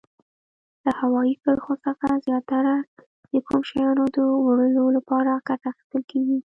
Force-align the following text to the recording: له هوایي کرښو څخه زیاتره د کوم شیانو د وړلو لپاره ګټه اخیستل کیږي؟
له 0.85 0.91
هوایي 1.01 1.35
کرښو 1.43 1.73
څخه 1.85 2.07
زیاتره 2.25 2.75
د 3.31 3.33
کوم 3.47 3.61
شیانو 3.69 4.05
د 4.15 4.17
وړلو 4.45 4.85
لپاره 4.97 5.31
ګټه 5.47 5.67
اخیستل 5.71 6.03
کیږي؟ 6.11 6.37